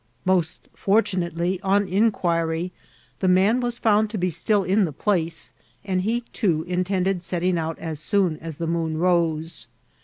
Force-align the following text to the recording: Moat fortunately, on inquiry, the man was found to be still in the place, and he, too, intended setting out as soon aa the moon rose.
Moat 0.25 0.57
fortunately, 0.73 1.61
on 1.61 1.87
inquiry, 1.87 2.71
the 3.19 3.27
man 3.27 3.59
was 3.59 3.77
found 3.77 4.09
to 4.09 4.17
be 4.17 4.31
still 4.31 4.63
in 4.63 4.83
the 4.85 4.91
place, 4.91 5.53
and 5.85 6.01
he, 6.01 6.21
too, 6.33 6.63
intended 6.67 7.21
setting 7.21 7.55
out 7.55 7.77
as 7.77 7.99
soon 7.99 8.39
aa 8.41 8.49
the 8.57 8.65
moon 8.65 8.97
rose. 8.97 9.67